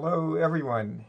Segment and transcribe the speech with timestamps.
[0.00, 1.04] Hello, everyone.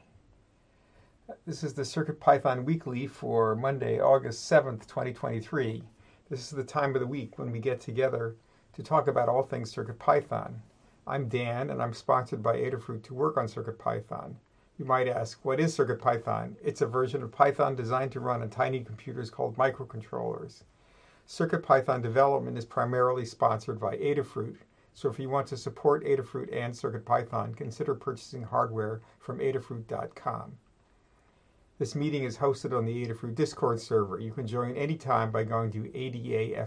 [1.45, 5.83] This is the CircuitPython Weekly for Monday, August 7th, 2023.
[6.27, 8.35] This is the time of the week when we get together
[8.73, 10.55] to talk about all things CircuitPython.
[11.05, 14.33] I'm Dan, and I'm sponsored by Adafruit to work on CircuitPython.
[14.79, 16.55] You might ask, what is CircuitPython?
[16.63, 20.63] It's a version of Python designed to run on tiny computers called microcontrollers.
[21.27, 24.57] CircuitPython development is primarily sponsored by Adafruit,
[24.99, 30.57] so if you want to support Adafruit and CircuitPython, consider purchasing hardware from adafruit.com.
[31.77, 34.19] This meeting is hosted on the Adafruit Discord server.
[34.19, 36.65] You can join anytime by going to adafru.it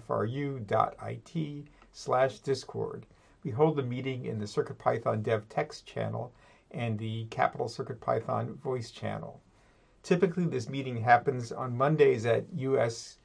[1.93, 3.05] slash discord.
[3.45, 6.33] We hold the meeting in the CircuitPython dev text channel
[6.71, 9.43] and the Capital CircuitPython voice channel.
[10.03, 13.19] Typically, this meeting happens on Mondays at U.S.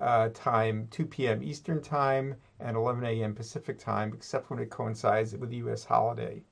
[0.00, 1.42] Uh, time, 2 p.m.
[1.42, 3.34] Eastern Time, and 11 a.m.
[3.34, 5.84] Pacific Time, except when it coincides with a U.S.
[5.84, 6.42] holiday.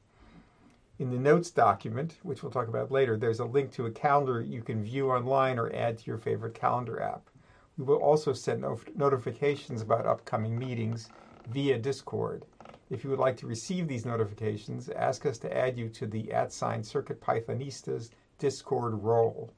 [0.98, 4.40] In the notes document, which we'll talk about later, there's a link to a calendar
[4.40, 7.30] you can view online or add to your favorite calendar app.
[7.76, 11.08] We will also send notifications about upcoming meetings
[11.48, 12.44] via Discord.
[12.90, 16.32] If you would like to receive these notifications, ask us to add you to the
[16.32, 19.52] at sign Circuit Pythonistas Discord role.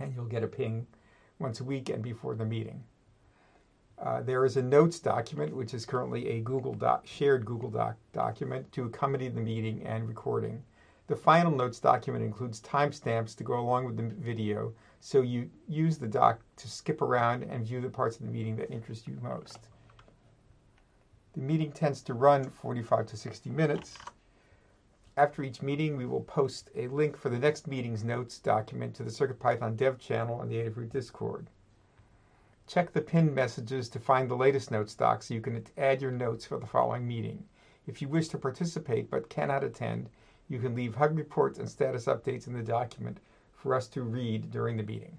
[0.00, 0.88] And you'll get a ping
[1.38, 2.84] once a week and before the meeting.
[3.98, 7.96] Uh, there is a notes document, which is currently a Google Doc, shared Google Doc
[8.12, 10.62] document to accompany the meeting and recording.
[11.06, 15.98] The final notes document includes timestamps to go along with the video, so you use
[15.98, 19.18] the doc to skip around and view the parts of the meeting that interest you
[19.22, 19.68] most.
[21.34, 23.98] The meeting tends to run 45 to 60 minutes.
[25.16, 29.04] After each meeting, we will post a link for the next meeting's notes document to
[29.04, 31.46] the CircuitPython dev channel on the Adafruit Discord.
[32.66, 36.10] Check the pinned messages to find the latest notes doc so you can add your
[36.10, 37.44] notes for the following meeting.
[37.86, 40.08] If you wish to participate but cannot attend,
[40.48, 43.18] you can leave hug reports and status updates in the document
[43.52, 45.16] for us to read during the meeting.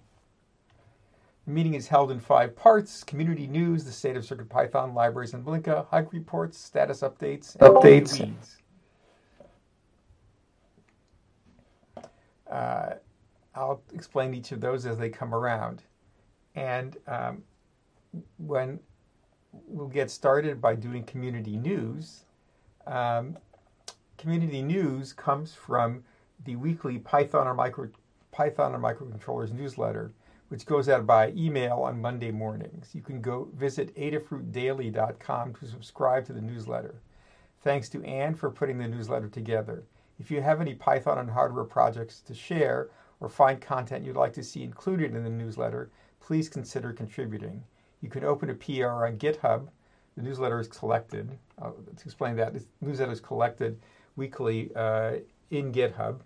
[1.45, 5.45] The meeting is held in five parts community news, the state of CircuitPython, libraries, and
[5.45, 8.17] Blinka, hug reports, status updates, and updates.
[12.50, 12.95] Uh,
[13.56, 15.83] I'll explain each of those as they come around.
[16.56, 17.44] And um,
[18.38, 18.79] when
[19.67, 22.25] we'll get started by doing community news,
[22.88, 23.38] um,
[24.17, 26.03] community news comes from
[26.45, 27.89] the weekly Python or micro
[28.31, 30.12] Python or microcontrollers newsletter,
[30.50, 32.89] which goes out by email on Monday mornings.
[32.94, 37.01] You can go visit adafruitdaily.com to subscribe to the newsletter.
[37.63, 39.85] Thanks to Anne for putting the newsletter together.
[40.19, 42.89] If you have any Python and hardware projects to share
[43.19, 45.89] or find content you'd like to see included in the newsletter,
[46.19, 47.63] please consider contributing.
[48.01, 49.67] You can open a PR on GitHub.
[50.15, 51.37] The newsletter is collected.
[51.61, 53.79] Uh, to explain that, the newsletter is collected
[54.15, 55.15] weekly uh,
[55.49, 56.19] in GitHub.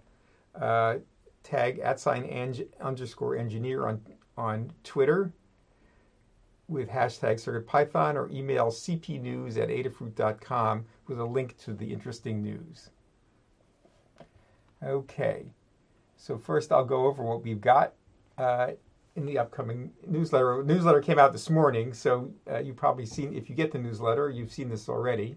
[0.54, 0.96] Uh,
[1.44, 4.02] tag at sign eng- underscore engineer on,
[4.38, 5.32] on Twitter
[6.68, 12.92] with hashtag CircuitPython or email cpnews at adafruit.com with a link to the interesting news.
[14.84, 15.46] Okay,
[16.16, 17.94] so first I'll go over what we've got.
[18.38, 18.72] Uh,
[19.20, 20.64] in the upcoming newsletter.
[20.64, 23.34] Newsletter came out this morning, so uh, you've probably seen.
[23.34, 25.36] If you get the newsletter, you've seen this already.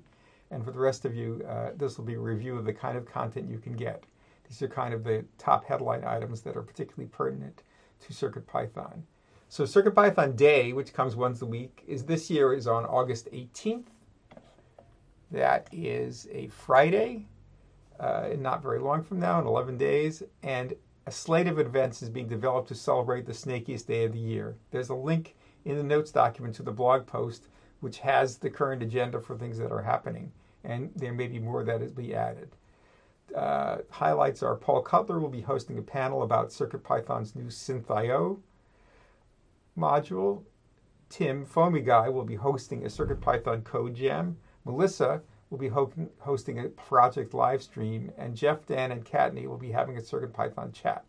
[0.51, 2.97] And for the rest of you, uh, this will be a review of the kind
[2.97, 4.05] of content you can get.
[4.49, 7.63] These are kind of the top headline items that are particularly pertinent
[8.07, 9.03] to CircuitPython.
[9.49, 13.87] So CircuitPython Day, which comes once a week, is this year is on August 18th.
[15.31, 17.27] That is a Friday,
[18.01, 20.23] uh, not very long from now, in 11 days.
[20.43, 20.75] And
[21.07, 24.57] a slate of events is being developed to celebrate the snakiest day of the year.
[24.71, 27.49] There's a link in the notes document to the blog post,
[27.81, 30.33] which has the current agenda for things that are happening,
[30.65, 32.51] and there may be more that is be added.
[33.35, 38.39] Uh, highlights are Paul Cutler will be hosting a panel about CircuitPython's new SynthIO
[39.77, 40.43] module.
[41.09, 44.37] Tim Foamy Guy will be hosting a CircuitPython code jam.
[44.65, 49.59] Melissa will be ho- hosting a project live stream, and Jeff, Dan, and Kattni will
[49.59, 51.05] be having a CircuitPython chat.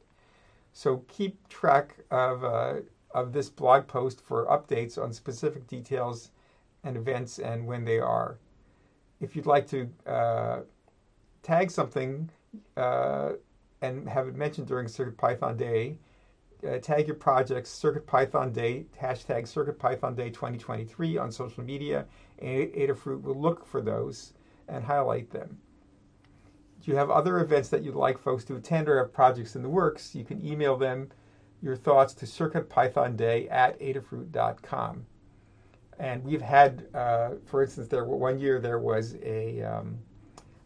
[0.73, 2.81] So keep track of, uh,
[3.11, 6.31] of this blog post for updates on specific details
[6.83, 8.37] and events and when they are.
[9.21, 10.59] If you'd like to uh,
[11.41, 12.29] tag something
[12.75, 13.33] uh,
[13.81, 15.97] and have it mentioned during CircuitPython Day,
[16.67, 22.05] uh, tag your projects CircuitPython Day, hashtag CircuitPython Day 2023 on social media,
[22.43, 24.33] Adafruit will look for those
[24.67, 25.59] and highlight them.
[26.79, 29.63] If you have other events that you'd like folks to attend or have projects in
[29.63, 30.13] the works?
[30.13, 31.11] You can email them
[31.61, 35.05] your thoughts to circuitpythonday at adafruit.com.
[35.97, 39.99] And we've had, uh, for instance, there one year there was a, um,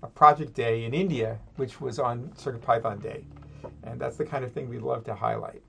[0.01, 3.25] a project day in India, which was on CircuitPython Day.
[3.83, 5.61] And that's the kind of thing we'd love to highlight.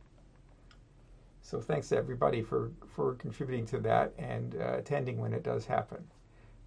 [1.48, 5.64] So thanks to everybody for, for contributing to that and uh, attending when it does
[5.64, 6.04] happen.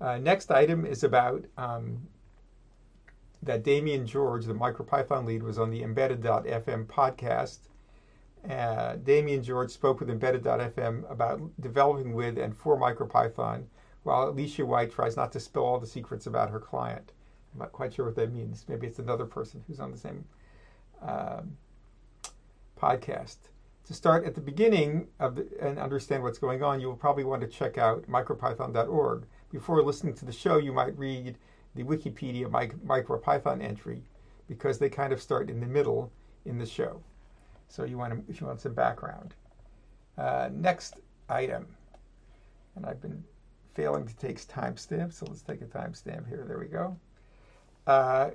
[0.01, 2.07] Uh, next item is about um,
[3.43, 7.59] that Damien George, the MicroPython lead, was on the Embedded.fm podcast.
[8.49, 13.65] Uh, Damien George spoke with Embedded.fm about developing with and for MicroPython,
[14.01, 17.11] while Elecia White tries not to spill all the secrets about her client.
[17.53, 18.65] I'm not quite sure what that means.
[18.67, 20.25] Maybe it's another person who's on the same
[21.03, 21.55] um,
[22.81, 23.37] podcast.
[23.91, 27.25] To start at the beginning of the, and understand what's going on, you will probably
[27.25, 29.25] want to check out micropython.org.
[29.51, 31.37] Before listening to the show, you might read
[31.75, 32.45] the Wikipedia
[32.85, 34.01] MicroPython entry
[34.47, 36.09] because they kind of start in the middle
[36.45, 37.01] in the show.
[37.67, 39.35] So you want to, if you want some background.
[40.17, 41.67] Uh, next item,
[42.77, 43.21] and I've been
[43.73, 46.45] failing to take timestamps, so let's take a timestamp here.
[46.47, 46.97] There we go.
[47.85, 48.29] Uh,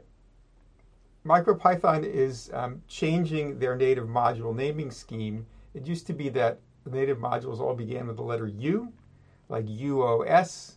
[1.27, 5.45] MicroPython is um, changing their native module naming scheme.
[5.75, 8.93] It used to be that the native modules all began with the letter U,
[9.49, 10.77] like UOS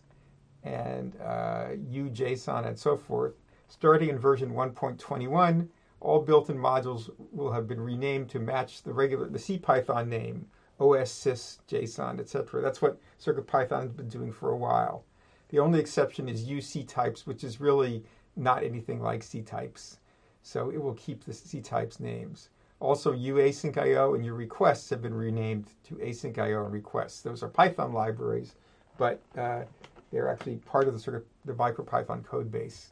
[0.64, 3.34] and uh, UJSON and so forth.
[3.68, 5.68] Starting in version 1.21,
[6.00, 10.46] all built-in modules will have been renamed to match the regular the CPython name,
[10.80, 12.60] OS, Sys, JSON, etc.
[12.60, 15.04] That's what CircuitPython has been doing for a while.
[15.50, 18.02] The only exception is UC types, which is really
[18.34, 19.99] not anything like C types.
[20.42, 22.48] So it will keep the C types names.
[22.80, 27.20] Also, uasyncio and urequests have been renamed to asyncio and requests.
[27.20, 28.54] Those are Python libraries,
[28.96, 29.62] but uh,
[30.10, 32.90] they're actually part of the sort of the MicroPython code base.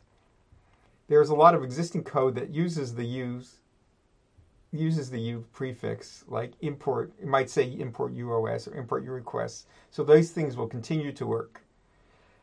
[1.08, 3.56] There's a lot of existing code that uses the use
[4.70, 7.10] uses the u prefix, like import.
[7.18, 9.64] It might say import UOS or import urequests.
[9.90, 11.62] So those things will continue to work.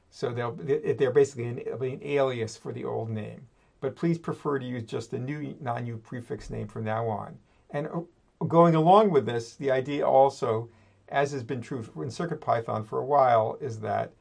[0.09, 3.47] So they'll they're basically an, an alias for the old name
[3.81, 7.37] but please prefer to use just the new non-U prefix name from now on.
[7.71, 8.01] And uh,
[8.47, 10.69] going along with this, the idea also,
[11.09, 14.11] as has been true in CircuitPython for a while, is that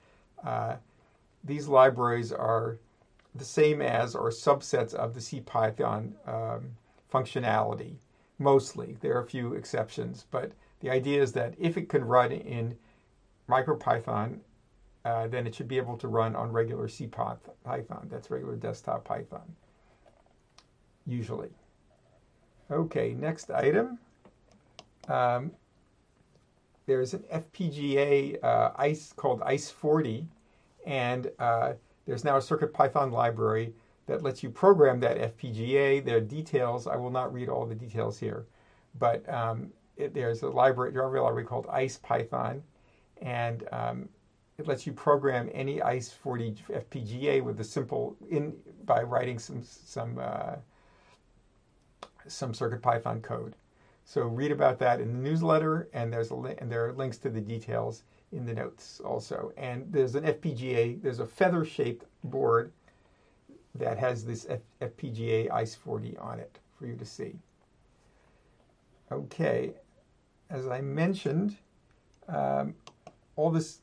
[0.44, 0.76] uh,
[1.42, 2.78] these libraries are
[3.34, 6.70] the same as or subsets of the CPython um,
[7.12, 7.96] functionality,
[8.38, 8.96] mostly.
[9.00, 12.76] There are a few exceptions, but the idea is that if it can run in
[13.48, 14.40] MicroPython
[15.04, 18.08] uh, then it should be able to run on regular C Python.
[18.10, 19.54] That's regular desktop Python,
[21.06, 21.50] usually.
[22.70, 23.98] Okay, next item.
[25.08, 25.52] Um,
[26.86, 30.26] there's an FPGA uh, ICE called ICE40,
[30.86, 31.72] and uh,
[32.06, 33.74] there's now a CircuitPython library
[34.06, 36.04] that lets you program that FPGA.
[36.04, 36.86] There are details.
[36.86, 38.46] I will not read all the details here,
[38.98, 42.62] but um, it, there's a library, Java library called ICE Python,
[43.22, 44.08] and um,
[44.58, 48.54] it lets you program any ICE40 FPGA with a simple in
[48.84, 50.56] by writing some some uh,
[52.28, 53.56] some CircuitPython code.
[54.04, 57.16] So read about that in the newsletter, and there's a li- and there are links
[57.18, 59.52] to the details in the notes also.
[59.56, 61.00] And there's an FPGA.
[61.02, 62.72] There's a feather-shaped board
[63.74, 67.34] that has this F- FPGA ICE40 on it for you to see.
[69.10, 69.72] Okay,
[70.50, 71.56] as I mentioned,
[72.28, 72.74] um,
[73.36, 73.80] all this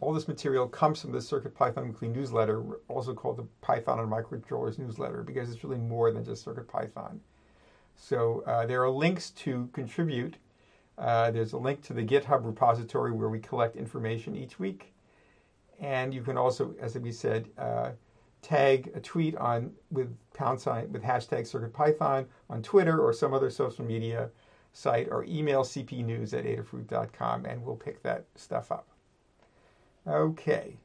[0.00, 4.08] all this material comes from the Circuit Python Weekly newsletter, also called the Python on
[4.08, 7.20] Microcontrollers newsletter, because it's really more than just Circuit Python.
[7.96, 10.36] So uh, there are links to contribute.
[10.96, 14.94] Uh, there's a link to the GitHub repository where we collect information each week,
[15.78, 17.90] and you can also, as we said, uh,
[18.42, 23.50] tag a tweet on with pound sign with hashtag CircuitPython on Twitter or some other
[23.50, 24.30] social media
[24.72, 28.89] site, or email cpnews at adafruit.com, and we'll pick that stuff up.
[30.10, 30.76] Okay.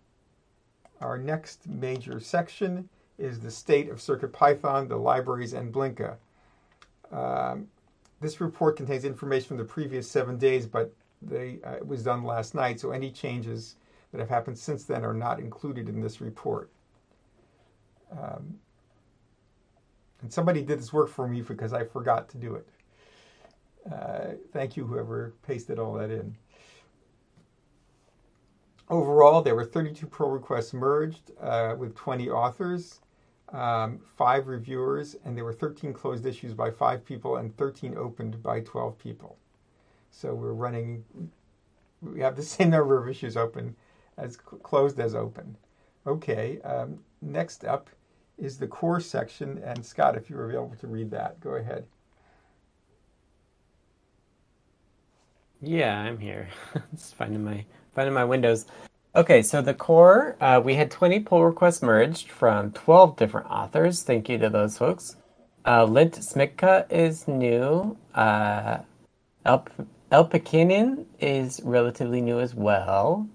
[1.01, 6.17] Our next major section is the state of CircuitPython, the libraries, and Blinka.
[7.11, 7.67] Um,
[8.21, 12.23] this report contains information from the previous seven days, but they, uh, it was done
[12.23, 13.77] last night, so any changes
[14.11, 16.69] that have happened since then are not included in this report.
[18.11, 18.59] Um,
[20.21, 22.67] and somebody did this work for me because I forgot to do it.
[23.91, 26.35] Uh, thank you, whoever pasted all that in.
[28.89, 32.99] Overall, there were 32 pull requests merged uh, with 20 authors,
[33.51, 38.43] um, five reviewers, and there were 13 closed issues by five people and 13 opened
[38.43, 39.37] by 12 people.
[40.11, 41.03] So we're running,
[42.01, 43.75] we have the same number of issues open
[44.17, 45.57] as closed as open.
[46.05, 47.89] Okay, um, next up
[48.37, 49.57] is the core section.
[49.63, 51.85] And Scott, if you're available to read that, go ahead.
[55.61, 56.49] Yeah, I'm here.
[56.95, 57.65] Just finding my
[57.95, 58.65] finding my windows.
[59.15, 64.03] Okay, so the core, uh, we had 20 pull requests merged from 12 different authors.
[64.03, 65.15] Thank you to those folks.
[65.65, 67.97] Uh, Lint Smitka is new.
[68.13, 68.79] Uh,
[69.45, 69.65] El,
[70.11, 70.29] El
[71.19, 73.27] is relatively new as well.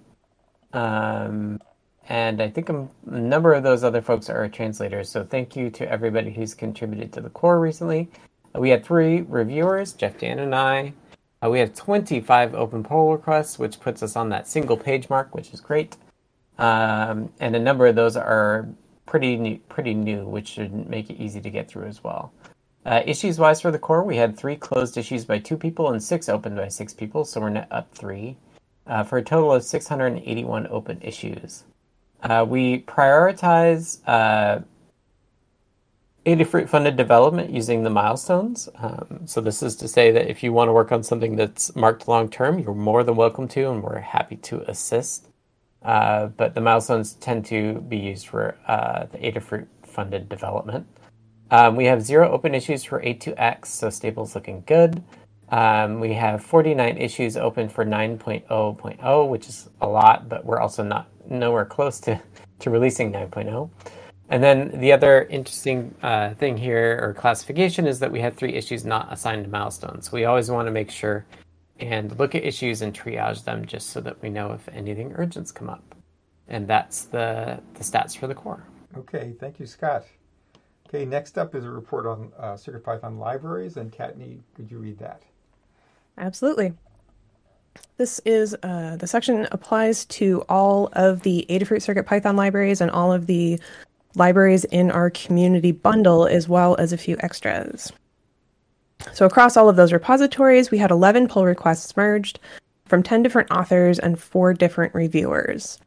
[0.72, 1.60] Um,
[2.08, 5.08] and I think a, number of those other folks are translators.
[5.08, 8.10] So thank you to everybody who's contributed to the core recently.
[8.54, 10.92] We had three reviewers, Jeff Dan and I.
[11.42, 15.34] Uh, we have 25 open pull requests, which puts us on that single page mark,
[15.34, 15.96] which is great.
[16.58, 18.68] Um, and a number of those are
[19.06, 22.32] pretty new, pretty new, which should make it easy to get through as well.
[22.84, 26.02] Uh, issues wise for the core, we had three closed issues by two people and
[26.02, 28.36] six opened by six people, so we're net up three,
[28.86, 31.64] uh, for a total of 681 open issues.
[32.22, 34.60] Uh, we prioritize uh,
[36.26, 38.68] Adafruit funded development using the milestones.
[38.76, 41.74] Um, so this is to say that if you want to work on something that's
[41.74, 45.28] marked long term, you're more than welcome to, and we're happy to assist.
[45.82, 50.86] Uh, but the milestones tend to be used for uh, the Adafruit funded development.
[51.50, 55.02] Um, we have zero open issues for 8.2.x, so stable's looking good.
[55.48, 60.84] Um, we have 49 issues open for 9.0.0, which is a lot, but we're also
[60.84, 62.20] not nowhere close to,
[62.60, 63.70] to releasing 9.0.
[64.30, 68.54] And then the other interesting uh, thing here or classification is that we had three
[68.54, 70.12] issues not assigned to milestones.
[70.12, 71.26] We always want to make sure
[71.80, 75.52] and look at issues and triage them just so that we know if anything urgents
[75.52, 75.94] come up.
[76.46, 78.64] And that's the, the stats for the core.
[78.96, 80.04] Okay, thank you, Scott.
[80.88, 84.98] Okay, next up is a report on uh, CircuitPython libraries, and Kattni, could you read
[84.98, 85.22] that?
[86.18, 86.72] Absolutely.
[87.96, 93.12] This is uh, the section applies to all of the Adafruit CircuitPython libraries and all
[93.12, 93.60] of the
[94.14, 97.92] libraries in our community bundle, as well as a few extras.
[99.12, 102.38] So, across all of those repositories, we had 11 pull requests merged
[102.86, 105.78] from 10 different authors and four different reviewers.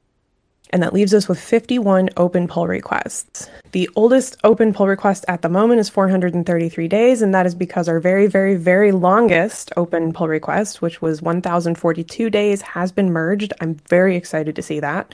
[0.71, 3.47] And that leaves us with 51 open pull requests.
[3.73, 7.87] The oldest open pull request at the moment is 433 days, and that is because
[7.87, 13.53] our very, very, very longest open pull request, which was 1,042 days, has been merged.
[13.61, 15.13] I'm very excited to see that.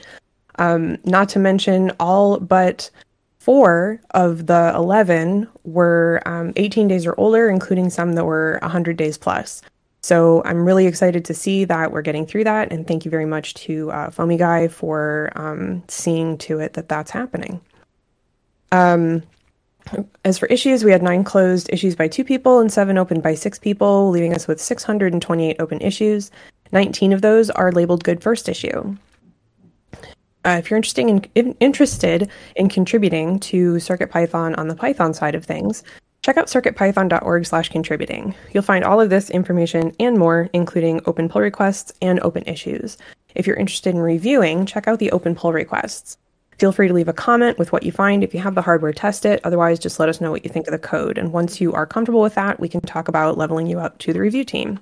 [0.60, 2.90] Um, not to mention, all but
[3.38, 8.96] four of the 11 were um, 18 days or older, including some that were 100
[8.96, 9.62] days plus.
[10.02, 12.72] So I'm really excited to see that we're getting through that.
[12.72, 16.88] And thank you very much to uh, Foamy Guy for um, seeing to it that
[16.88, 17.60] that's happening.
[18.70, 19.22] Um,
[20.24, 23.34] as for issues, we had nine closed issues by two people and seven open by
[23.34, 26.30] six people, leaving us with 628 open issues.
[26.72, 28.96] 19 of those are labeled good first issue.
[30.44, 35.34] Uh, if you're interested in, in, interested in contributing to CircuitPython on the Python side
[35.34, 35.82] of things,
[36.22, 38.34] check out circuitpython.org slash contributing.
[38.52, 42.96] You'll find all of this information and more, including open pull requests and open issues.
[43.34, 46.16] If you're interested in reviewing, check out the open pull requests.
[46.58, 48.22] Feel free to leave a comment with what you find.
[48.22, 49.40] If you have the hardware, test it.
[49.44, 51.16] Otherwise, just let us know what you think of the code.
[51.16, 54.12] And once you are comfortable with that, we can talk about leveling you up to
[54.12, 54.78] the review team.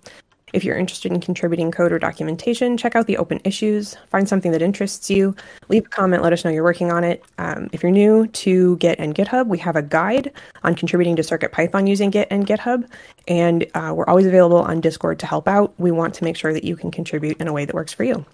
[0.53, 4.53] If you're interested in contributing code or documentation, check out the open issues, find something
[4.53, 5.37] that interests you,
[5.69, 7.23] leave a comment, let us know you're working on it.
[7.39, 10.33] Um, if you're new to Git and GitHub, we have a guide
[10.65, 12.89] on contributing to CircuitPython using Git and GitHub,
[13.27, 15.75] and uh, we're always available on Discord to help out.
[15.79, 18.05] We want to make sure that you can contribute in a way that works for
[18.05, 18.25] you.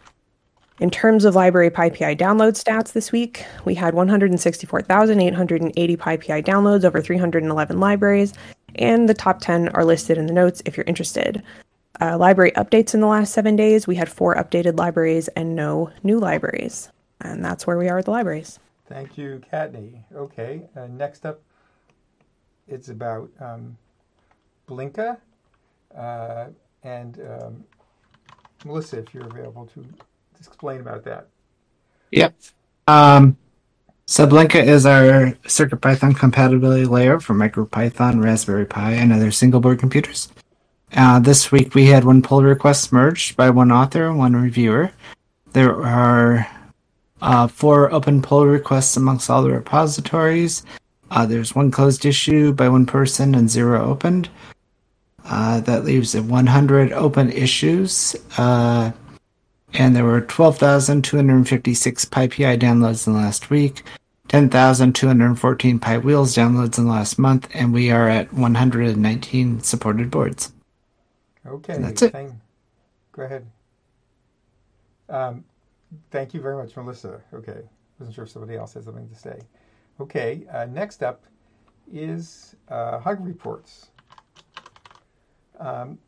[0.81, 7.01] In terms of library PyPI download stats this week, we had 164,880 PyPI downloads over
[7.01, 8.35] 311 libraries,
[8.77, 11.43] and the top 10 are listed in the notes if you're interested
[12.01, 13.87] uh, library updates in the last seven days.
[13.87, 16.91] We had four updated libraries and no new libraries.
[17.21, 18.59] And that's where we are with the libraries.
[18.89, 20.03] Thank you, Kattni.
[20.15, 21.41] Okay, uh, next up,
[22.69, 23.77] it's about um,
[24.69, 25.19] Blinka.
[25.97, 26.47] Uh,
[26.83, 27.65] and um,
[28.65, 29.85] Melissa, if you're available to
[30.39, 31.29] explain about that.
[32.11, 32.35] Yep.
[32.87, 33.37] Um,
[34.07, 39.79] so Blinka is our CircuitPython compatibility layer for MicroPython, Raspberry Pi, and other single board
[39.79, 40.29] computers.
[40.97, 44.93] Uh, this week we had one pull request merged by one author and one reviewer.
[45.53, 46.47] There are
[47.21, 50.63] uh, four open pull requests amongst all the repositories.
[51.11, 54.29] Uh, there's one closed issue by one person and zero opened.
[55.25, 58.15] Uh, that leaves 100 open issues.
[58.37, 58.93] Uh,
[59.73, 63.83] and there were 12,256 PyPI downloads in the last week,
[64.29, 70.54] 10,214 PyWheels downloads in the last month, and we are at 119 supported boards.
[71.47, 72.13] Okay, and that's it.
[72.13, 72.33] Thank,
[73.13, 73.47] go ahead.
[75.09, 75.45] Um,
[76.11, 77.21] thank you very much, Melissa.
[77.33, 77.63] Okay,
[77.99, 79.41] wasn't sure if somebody else has something to say.
[80.01, 81.25] Okay, uh, next up
[81.93, 83.91] is uh, hug reports.
[85.61, 85.99] Um,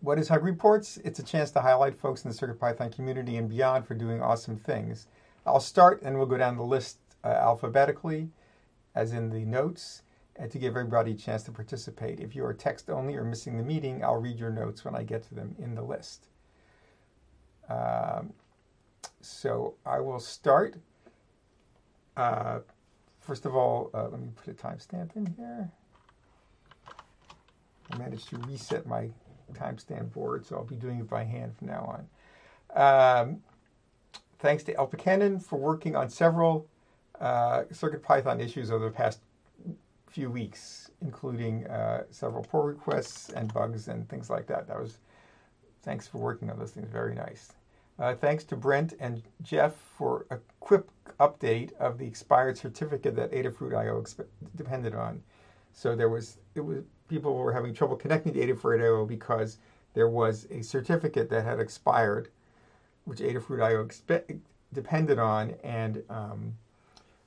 [0.00, 0.98] what is Hug Reports?
[1.04, 4.56] It's a chance to highlight folks in the CircuitPython community and beyond for doing awesome
[4.56, 5.06] things.
[5.46, 8.28] I'll start and we'll go down the list uh, alphabetically,
[8.94, 10.02] as in the notes,
[10.50, 12.20] to give everybody a chance to participate.
[12.20, 15.02] If you are text only or missing the meeting, I'll read your notes when I
[15.02, 16.26] get to them in the list.
[17.68, 18.32] Um,
[19.20, 20.76] so I will start.
[22.16, 22.60] Uh,
[23.20, 25.70] first of all, uh, let me put a timestamp in here.
[27.90, 29.10] I managed to reset my
[29.52, 32.06] timestamp board, so I'll be doing it by hand from now
[32.74, 33.28] on.
[33.28, 33.42] Um,
[34.40, 36.66] thanks to elpekenin for working on several
[37.20, 39.20] uh, CircuitPython issues over the past
[40.14, 44.68] few weeks, including uh, several pull requests and bugs and things like that.
[44.68, 44.98] That was
[45.82, 46.88] thanks for working on those things.
[46.88, 47.52] Very nice.
[47.98, 50.84] Uh, thanks to Brent and Jeff for a quick
[51.18, 55.20] update of the expired certificate that Adafruit IO exp- depended on.
[55.72, 59.58] So there was it was people were having trouble connecting to Adafruit IO because
[59.94, 62.28] there was a certificate that had expired,
[63.04, 64.38] which Adafruit IO expe-
[64.72, 66.54] depended on, and um,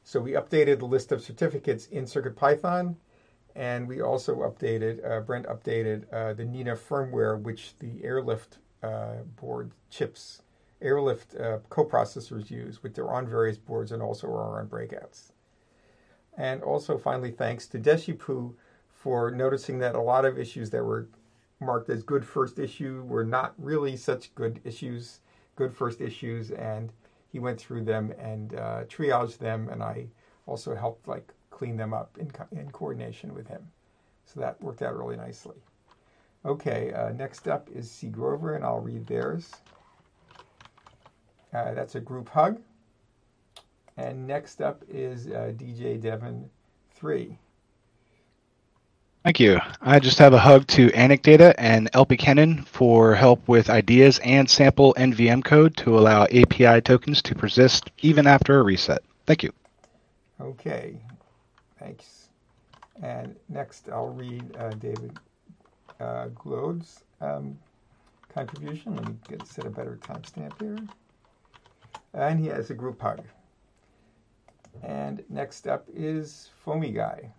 [0.07, 2.95] so we updated the list of certificates in CircuitPython,
[3.57, 9.15] and we also updated uh, Brent updated uh, the Nina firmware, which the Airlift uh,
[9.35, 10.43] board chips
[10.81, 15.33] Airlift uh, coprocessors use, which are on various boards and also are on breakouts.
[16.37, 18.53] And also, finally, thanks to Deshipu
[18.87, 21.09] for noticing that a lot of issues that were
[21.59, 25.19] marked as good first issue were not really such good issues,
[25.57, 26.93] good first issues, and
[27.31, 30.07] he went through them and uh, triaged them, and I
[30.45, 33.67] also helped like clean them up in, co- in coordination with him.
[34.25, 35.57] So that worked out really nicely.
[36.45, 38.07] Okay, uh, next up is C.
[38.07, 39.51] Grover, and I'll read theirs.
[41.53, 42.61] Uh, that's a group hug.
[43.97, 46.49] And next up is uh, DJ Devon
[46.93, 47.37] 3.
[49.27, 49.59] Thank you.
[49.81, 54.93] I just have a hug to Anecdata and elpekenin for help with ideas and sample
[54.97, 59.03] NVM code to allow API tokens to persist even after a reset.
[59.25, 59.51] Thank you.
[60.39, 60.95] Okay,
[61.77, 62.29] thanks.
[63.03, 65.19] And next I'll read uh, David
[65.99, 67.59] uh, Glaude's um,
[68.33, 68.95] contribution.
[68.95, 70.79] Let me get set a better timestamp here.
[72.13, 73.25] And he has a group hug.
[74.83, 77.29] And next up is Foamy Guy.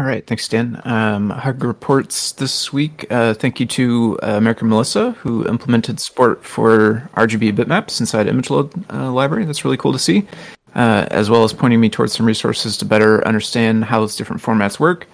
[0.00, 0.80] All right, thanks, Dan.
[0.86, 3.06] Um, Hug reports this week.
[3.10, 9.12] Uh, thank you to uh, makermelissa, who implemented support for RGB bitmaps inside ImageLoad uh,
[9.12, 9.44] library.
[9.44, 10.26] That's really cool to see,
[10.74, 14.40] uh, as well as pointing me towards some resources to better understand how those different
[14.40, 15.06] formats work.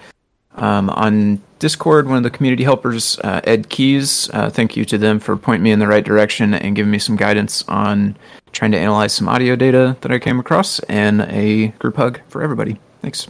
[0.55, 4.97] Um, on Discord, one of the community helpers, uh, Ed Keys, uh, thank you to
[4.97, 8.17] them for pointing me in the right direction and giving me some guidance on
[8.53, 12.41] trying to analyze some audio data that I came across, and a group hug for
[12.41, 12.79] everybody.
[13.03, 13.27] Thanks.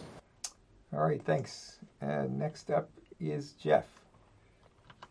[0.96, 1.76] All right, thanks.
[2.00, 2.88] And next up
[3.20, 3.84] is Jeff.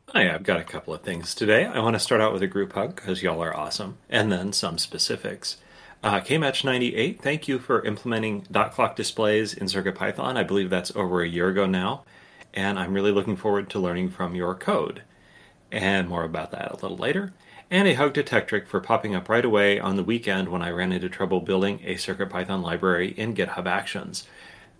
[0.09, 1.65] Hi, I've got a couple of things today.
[1.65, 4.51] I want to start out with a group hug because y'all are awesome, and then
[4.51, 5.57] some specifics.
[6.03, 10.37] Uh, KMatch98, thank you for implementing dot clock displays in CircuitPython.
[10.37, 12.03] I believe that's over a year ago now,
[12.51, 15.03] and I'm really looking forward to learning from your code.
[15.71, 17.33] And more about that a little later.
[17.69, 20.69] And a hug to Tekktrik for popping up right away on the weekend when I
[20.69, 24.27] ran into trouble building a CircuitPython library in GitHub Actions.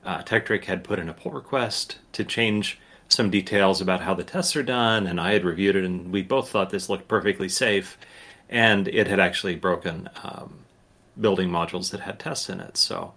[0.05, 4.23] Uh, Tekktrik had put in a pull request to change some details about how the
[4.23, 7.49] tests are done, and I had reviewed it, and we both thought this looked perfectly
[7.49, 7.97] safe,
[8.49, 10.59] and it had actually broken um,
[11.19, 12.77] building modules that had tests in it.
[12.77, 13.13] So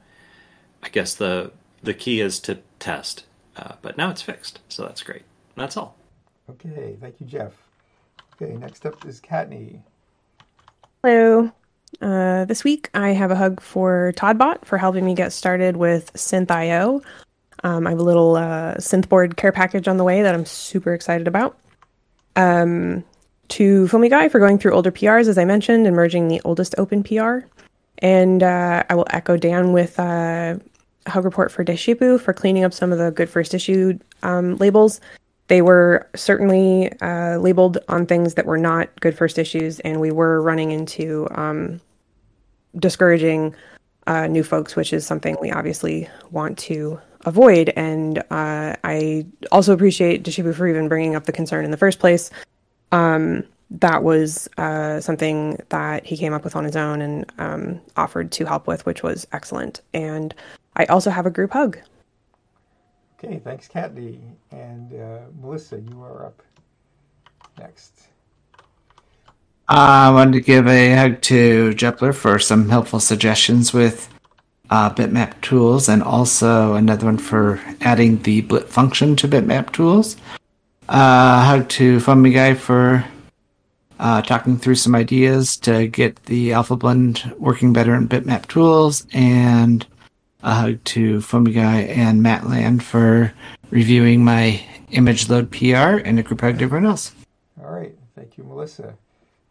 [0.82, 3.24] I guess the the key is to test,
[3.56, 5.22] uh, but now it's fixed, so that's great.
[5.56, 5.96] That's all.
[6.50, 7.52] Okay, thank you, Jeff.
[8.34, 9.80] Okay, next up is Kattni.
[11.02, 11.52] Hello.
[12.00, 16.12] Uh, this week, I have a hug for todbot for helping me get started with
[16.12, 17.02] SynthIO.
[17.64, 20.46] Um, I have a little uh, synth board care package on the way that I'm
[20.46, 21.58] super excited about.
[22.36, 23.04] Um,
[23.48, 26.74] to Foamy Guy for going through older PRs, as I mentioned, and merging the oldest
[26.78, 27.40] open PR.
[27.98, 30.58] And uh, I will echo Dan with uh,
[31.06, 35.00] Hug Report for Deshipu for cleaning up some of the good first issue um, labels.
[35.48, 40.10] They were certainly uh, labeled on things that were not good first issues, and we
[40.10, 41.80] were running into um,
[42.78, 43.54] discouraging
[44.06, 47.70] uh, new folks, which is something we obviously want to avoid.
[47.76, 51.98] And uh, I also appreciate Deshipu for even bringing up the concern in the first
[51.98, 52.30] place.
[52.92, 57.80] Um, that was uh, something that he came up with on his own and um,
[57.96, 59.82] offered to help with, which was excellent.
[59.92, 60.34] And
[60.76, 61.78] I also have a group hug.
[63.22, 64.20] Okay, thanks, Kattni.
[64.52, 66.42] And uh, Melissa, you are up
[67.58, 68.07] next.
[69.68, 74.08] I wanted to give a hug to Jepler for some helpful suggestions with
[74.70, 80.16] uh, bitmap tools, and also another one for adding the blit function to bitmap tools.
[80.88, 83.04] Uh, hug to Foamy Guy for
[83.98, 89.06] uh, talking through some ideas to get the Alpha Blend working better in bitmap tools,
[89.12, 89.86] and
[90.42, 93.34] a hug to Foamy Guy and Matland for
[93.70, 97.14] reviewing my image load PR, and a group hug to everyone else.
[97.62, 97.94] All right.
[98.16, 98.94] Thank you, Melissa.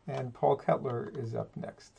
[0.07, 1.91] And Paul Cutler is up next.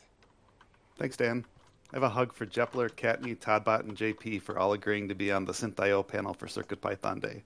[0.97, 1.45] Thanks, Dan.
[1.91, 5.31] I have a hug for Jepler, Kattni, todbot, and JP for all agreeing to be
[5.31, 7.43] on the SynthIO panel for CircuitPython Day.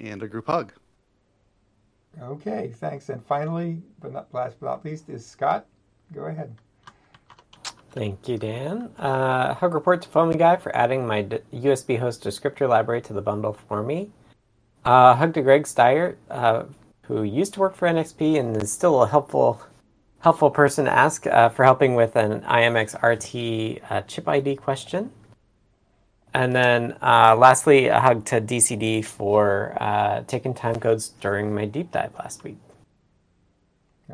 [0.00, 0.72] And a group hug.
[2.20, 3.08] Okay, thanks.
[3.08, 5.66] And finally, but not last but not least, is Scott.
[6.12, 6.56] Go ahead.
[7.92, 8.90] Thank you, Dan.
[8.98, 13.12] Uh, hug report to Foamy Guy for adding my d- USB host descriptor library to
[13.12, 14.10] the bundle for me.
[14.84, 16.64] Uh, hug to Greg Steiert, uh,
[17.02, 19.60] who used to work for NXP and is still a helpful
[20.20, 25.10] helpful person to ask uh, for helping with an IMX RT uh, chip ID question.
[26.32, 31.64] And then uh, lastly, a hug to DCD for uh, taking time codes during my
[31.64, 32.58] deep dive last week.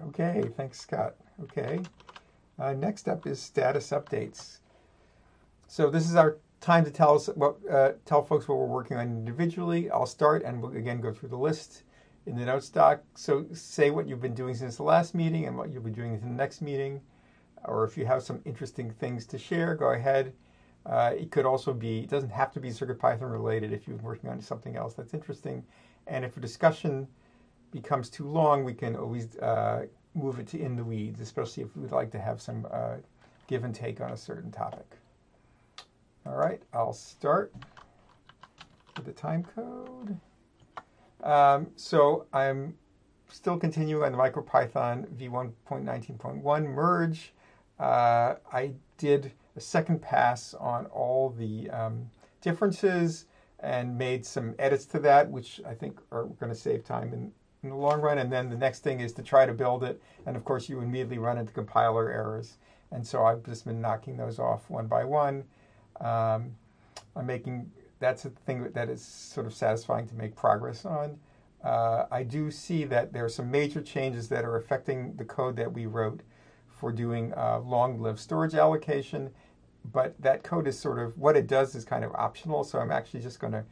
[0.09, 1.14] Okay, thanks, Scott.
[1.42, 1.81] Okay.
[2.59, 4.59] Uh, next up is status updates.
[5.69, 8.97] So this is our time to tell us what uh, tell folks what we're working
[8.97, 9.90] on individually.
[9.90, 11.83] I'll start and we'll again go through the list
[12.27, 13.03] in the notes doc.
[13.15, 16.15] So say what you've been doing since the last meeting and what you'll be doing
[16.15, 17.01] in the next meeting,
[17.65, 20.33] or if you have some interesting things to share, go ahead.
[20.85, 24.31] Uh, it could also be, it doesn't have to be CircuitPython related if you're working
[24.31, 25.65] on something else that's interesting.
[26.07, 27.09] And if a discussion
[27.73, 31.77] becomes too long, we can always uh, move it to in the weeds, especially if
[31.77, 32.97] we'd like to have some uh,
[33.49, 34.87] give and take on a certain topic.
[36.25, 37.53] All right, I'll start
[38.97, 40.19] with the time code.
[41.22, 42.74] Um, so I'm
[43.29, 47.33] still continuing on the MicroPython v1.19.1 merge.
[47.79, 53.26] Uh, I did a second pass on all the um, differences
[53.61, 57.33] and made some edits to that, which I think are going to save time in,
[57.62, 58.18] in, the long run.
[58.18, 60.00] And then the next thing is to try to build it.
[60.26, 62.59] And of course, you immediately run into compiler errors.
[62.92, 65.44] And so I've just been knocking those off one by one.
[66.00, 66.55] Um,
[67.16, 71.19] I'm making that's a thing that is sort of satisfying to make progress on.
[71.65, 75.57] Uh, I do see that there are some major changes that are affecting the code
[75.57, 76.21] that we wrote
[76.69, 79.31] for doing uh, long-lived storage allocation
[79.93, 82.65] but that code is sort of what it does is kind of optional.
[82.65, 83.65] So I'm actually just going to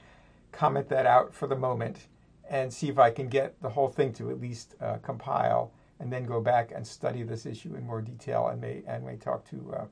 [0.52, 2.06] comment that out for the moment
[2.48, 6.12] and see if I can get the whole thing to at least uh, compile and
[6.12, 9.48] then go back and study this issue in more detail and may and may talk
[9.50, 9.84] to uh,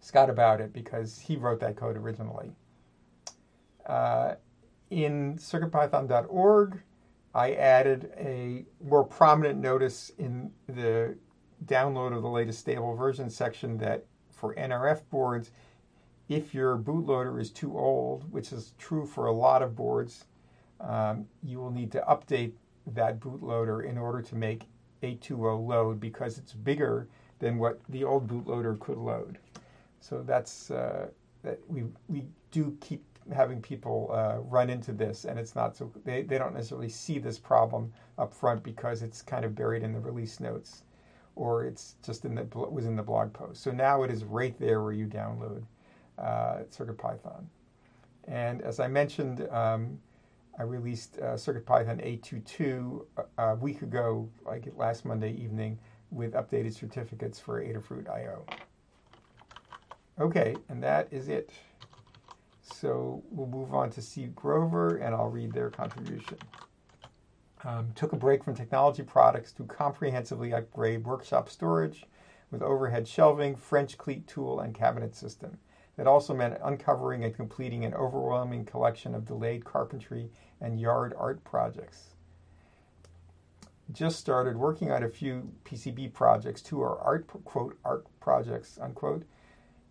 [0.00, 2.52] Scott about it because he wrote that code originally.
[3.86, 4.34] Uh,
[4.90, 6.82] in CircuitPython.org,
[7.34, 11.16] I added a more prominent notice in the
[11.64, 15.50] download of the latest stable version section that for NRF boards,
[16.28, 20.26] if your bootloader is too old, which is true for a lot of boards,
[20.80, 22.52] um, you will need to update
[22.86, 24.64] that bootloader in order to make
[25.02, 29.38] 820 load because it's bigger than what the old bootloader could load.
[30.00, 31.08] So that's uh,
[31.42, 35.92] that we we do keep having people uh, run into this, and it's not so
[36.04, 39.92] they, they don't necessarily see this problem up front because it's kind of buried in
[39.92, 40.82] the release notes
[41.36, 43.62] or it's just in the was in the blog post.
[43.62, 45.62] So now it is right there where you download
[46.18, 47.44] uh, CircuitPython.
[48.28, 49.98] And as I mentioned, um,
[50.58, 53.04] I released uh, CircuitPython 8.2.2
[53.38, 55.78] a, a week ago, like last Monday evening,
[56.10, 58.44] with updated certificates for Adafruit IO.
[60.20, 61.50] Okay, and that is it.
[62.62, 66.38] So we'll move on to Steve Grover, and I'll read their contribution
[67.64, 72.04] um, took a break from technology products to comprehensively upgrade workshop storage
[72.50, 75.58] with overhead shelving, French cleat tool, and cabinet system.
[75.96, 81.44] That also meant uncovering and completing an overwhelming collection of delayed carpentry and yard art
[81.44, 82.14] projects.
[83.90, 86.62] Just started working on a few PCB projects.
[86.62, 89.24] Two are art, quote, art projects, unquote,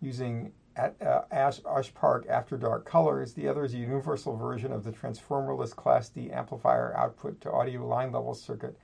[0.00, 3.34] using at uh, Ash, Ash Park After Dark Colors.
[3.34, 7.86] The other is a universal version of the transformerless Class D amplifier output to audio
[7.86, 8.76] line level circuit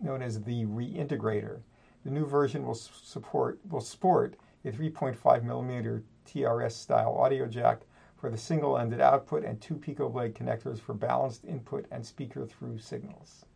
[0.00, 1.60] known as the reintegrator.
[2.04, 7.82] The new version will support will sport a 3.5 millimeter TRS style audio jack
[8.16, 12.78] for the single ended output and two PicoBlade connectors for balanced input and speaker through
[12.78, 13.46] signals.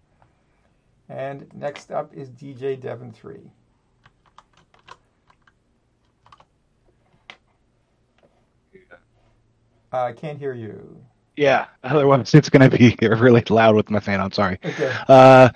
[1.09, 3.51] And next up is DJ Devon 3.
[9.95, 10.97] I can't hear you.
[11.37, 14.33] Yeah, otherwise it's going to be really loud with my fan on.
[14.33, 14.59] Sorry.
[14.65, 14.93] Okay.
[15.09, 15.51] Uh,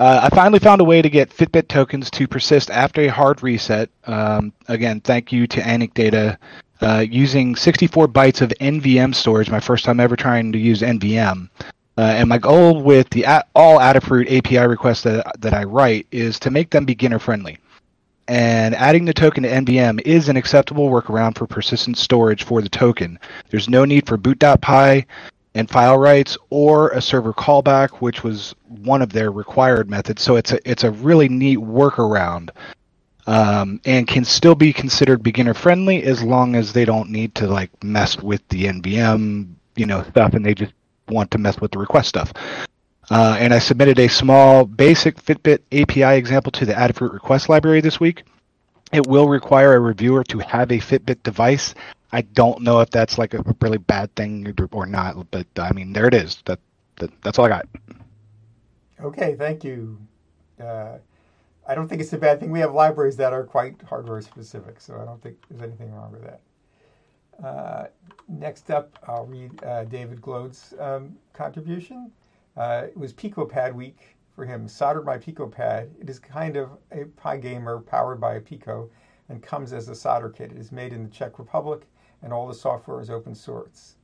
[0.00, 3.42] uh, I finally found a way to get Fitbit tokens to persist after a hard
[3.42, 3.90] reset.
[4.04, 6.36] Um, again, thank you to Anecdata.
[6.80, 11.48] Uh, using 64 bytes of NVM storage, my first time ever trying to use NVM.
[11.96, 16.40] Uh, and my goal with the all Adafruit API requests that that I write is
[16.40, 17.58] to make them beginner friendly.
[18.26, 22.68] And adding the token to NVM is an acceptable workaround for persistent storage for the
[22.68, 23.18] token.
[23.50, 25.06] There's no need for boot.py
[25.54, 30.22] and file writes or a server callback, which was one of their required methods.
[30.22, 32.50] So it's a it's a really neat workaround,
[33.26, 37.46] um, and can still be considered beginner friendly as long as they don't need to
[37.46, 40.72] like mess with the NVM you know stuff, and they just
[41.08, 42.32] want to mess with the request stuff.
[43.10, 47.80] Uh, and I submitted a small basic Fitbit API example to the Adafruit request library
[47.80, 48.24] this week.
[48.92, 51.74] It will require a reviewer to have a Fitbit device.
[52.12, 55.92] I don't know if that's like a really bad thing or not, but I mean,
[55.92, 56.40] there it is.
[56.46, 56.60] That,
[56.96, 57.66] that that's all I got.
[59.00, 59.98] Okay, thank you.
[60.62, 60.98] Uh,
[61.66, 62.50] I don't think it's a bad thing.
[62.50, 66.12] We have libraries that are quite hardware specific, so I don't think there's anything wrong
[66.12, 66.40] with that.
[67.44, 67.86] Uh,
[68.28, 72.12] next up, I'll read uh, David Glaude's um, contribution.
[72.56, 74.68] Uh, it was PicoPad week for him.
[74.68, 75.90] Soldered my PicoPad.
[76.00, 78.90] It is kind of a Pi Gamer powered by a Pico
[79.28, 80.52] and comes as a solder kit.
[80.52, 81.86] It is made in the Czech Republic
[82.22, 83.96] and all the software is open source.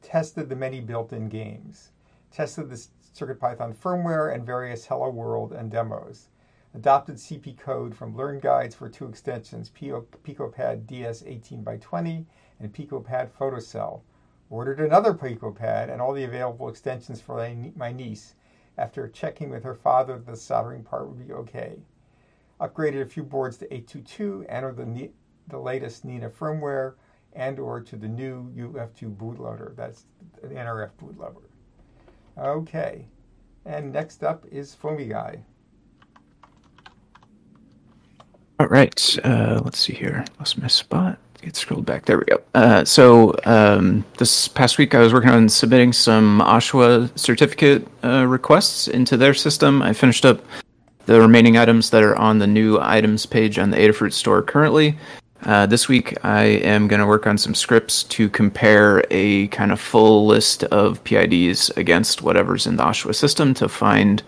[0.00, 1.92] Tested the many built-in games.
[2.30, 6.28] Tested the CircuitPython firmware and various Hello World and demos.
[6.74, 12.24] Adopted CP code from Learn Guides for two extensions, PicoPad DS18B20
[12.58, 14.00] and PicoPad PhotoCell
[14.52, 18.34] ordered another PicoPad and all the available extensions for my niece.
[18.76, 21.78] After checking with her father, that the soldering part would be okay.
[22.60, 25.10] Upgraded a few boards to 822 and the,
[25.48, 26.94] the latest Nina firmware
[27.32, 29.74] and or to the new UF2 bootloader.
[29.74, 30.04] That's
[30.42, 31.42] the NRF bootloader.
[32.38, 33.06] Okay.
[33.64, 35.44] And next up is Foamy Guy.
[38.60, 39.18] All right.
[39.24, 40.24] Uh, let's see here.
[40.38, 42.06] Lost my spot get scrolled back.
[42.06, 42.40] There we go.
[42.54, 48.26] Uh, so um, this past week, I was working on submitting some OSHWA certificate uh,
[48.26, 49.82] requests into their system.
[49.82, 50.42] I finished up
[51.06, 54.96] the remaining items that are on the new items page on the Adafruit store currently.
[55.44, 59.72] Uh, this week, I am going to work on some scripts to compare a kind
[59.72, 64.22] of full list of PIDs against whatever's in the OSHWA system to find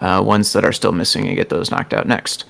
[0.00, 2.46] uh, ones that are still missing and get those knocked out next.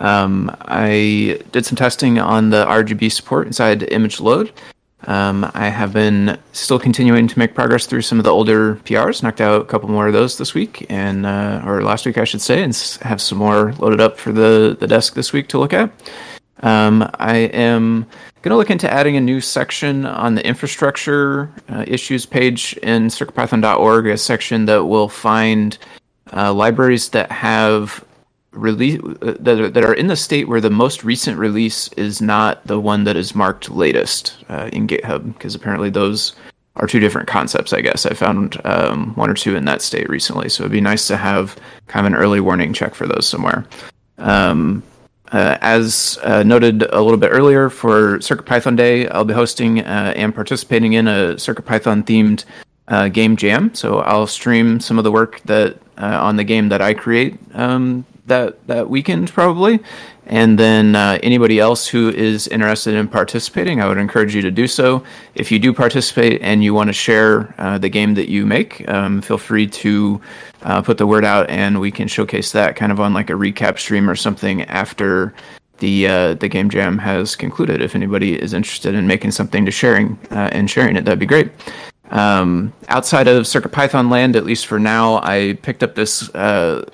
[0.00, 4.52] Um, I did some testing on the RGB support inside image load.
[5.04, 9.22] Um, I have been still continuing to make progress through some of the older PRs.
[9.22, 12.24] Knocked out a couple more of those this week, and uh, or last week, I
[12.24, 15.58] should say, and have some more loaded up for the the desk this week to
[15.58, 15.90] look at.
[16.62, 18.06] Um, I am
[18.42, 23.08] going to look into adding a new section on the infrastructure uh, issues page in
[23.08, 25.76] CircuitPython.org, a section that will find
[26.32, 28.04] uh, libraries that have
[28.52, 32.20] release uh, that are, that are in the state where the most recent release is
[32.20, 36.34] not the one that is marked latest uh, in GitHub because apparently those
[36.76, 37.72] are two different concepts.
[37.72, 40.80] I guess I found um, one or two in that state recently, so it'd be
[40.80, 43.66] nice to have kind of an early warning check for those somewhere.
[44.18, 44.82] Um,
[45.32, 50.12] uh, as uh, noted a little bit earlier, for CircuitPython Day, I'll be hosting uh,
[50.14, 52.44] and participating in a CircuitPython themed
[52.88, 53.74] uh, game jam.
[53.74, 57.38] So I'll stream some of the work that uh, on the game that I create
[57.54, 59.80] um, that that weekend probably.
[60.26, 64.52] And then uh, anybody else who is interested in participating, I would encourage you to
[64.52, 65.02] do so.
[65.34, 68.88] If you do participate and you want to share uh, the game that you make,
[68.88, 70.20] um, feel free to
[70.62, 73.34] uh, put the word out, and we can showcase that kind of on like a
[73.34, 75.34] recap stream or something after
[75.78, 77.82] the uh, the game jam has concluded.
[77.82, 81.26] If anybody is interested in making something to sharing uh, and sharing it, that'd be
[81.26, 81.50] great.
[82.10, 86.84] Um, outside of Circuit Python land, at least for now, I picked up this uh,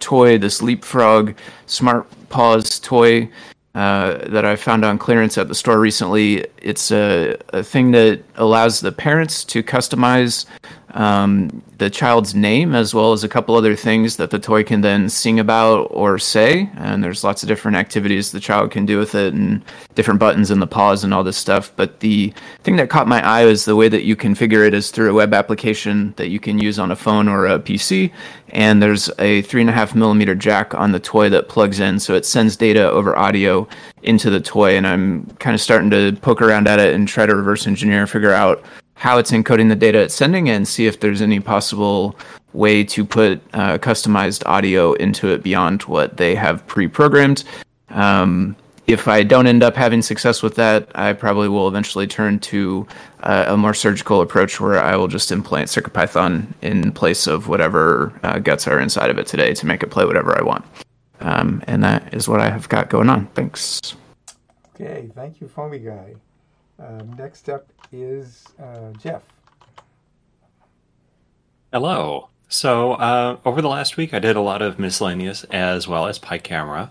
[0.00, 1.34] toy, this Leapfrog
[1.66, 3.30] Smart Paws toy
[3.74, 6.46] uh, that I found on clearance at the store recently.
[6.60, 10.46] It's a, a thing that allows the parents to customize
[10.94, 14.80] um, the child's name as well as a couple other things that the toy can
[14.80, 16.70] then sing about or say.
[16.76, 19.62] And there's lots of different activities the child can do with it and
[19.94, 21.72] different buttons and the paws and all this stuff.
[21.76, 24.90] But the thing that caught my eye is the way that you configure it is
[24.90, 28.10] through a web application that you can use on a phone or a PC.
[28.48, 32.00] And there's a three and a half millimeter jack on the toy that plugs in.
[32.00, 33.68] So it sends data over audio
[34.02, 34.76] into the toy.
[34.76, 38.06] And I'm kind of starting to poke around at it and try to reverse engineer,
[38.06, 38.64] figure out
[38.98, 42.18] how it's encoding the data it's sending and see if there's any possible
[42.52, 47.44] way to put uh, customized audio into it beyond what they have pre-programmed.
[47.90, 48.56] Um,
[48.88, 52.86] if I don't end up having success with that, I probably will eventually turn to
[53.20, 58.12] uh, a more surgical approach where I will just implant CircuitPython in place of whatever
[58.22, 60.64] uh, guts are inside of it today to make it play whatever I want.
[61.20, 63.26] Um, and that is what I have got going on.
[63.34, 63.94] Thanks.
[64.74, 66.14] Okay, thank you, Foamy Guy.
[66.78, 69.22] Um, next up is uh, Jeff.
[71.72, 72.28] Hello.
[72.48, 76.18] So, uh, over the last week, I did a lot of miscellaneous as well as
[76.18, 76.90] PyCamera.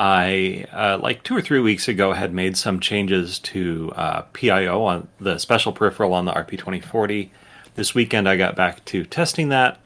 [0.00, 4.82] I, uh, like two or three weeks ago, had made some changes to uh, PIO
[4.82, 7.28] on the special peripheral on the RP2040.
[7.76, 9.78] This weekend, I got back to testing that,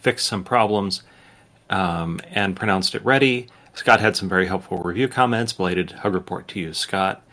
[0.00, 1.02] fixed some problems,
[1.70, 3.48] um, and pronounced it ready.
[3.74, 5.52] Scott had some very helpful review comments.
[5.52, 7.23] Belated hug report to you, Scott,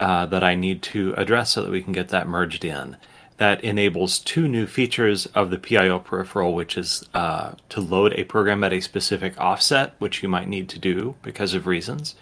[0.00, 2.96] uh, that I need to address so that we can get that merged in
[3.36, 8.24] that enables two new features of the PIO peripheral, which is uh, to load a
[8.24, 12.14] program at a specific offset, which you might need to do because of reasons,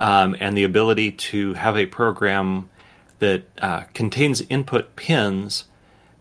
[0.00, 2.68] um, and the ability to have a program
[3.20, 5.64] that uh, contains input pins,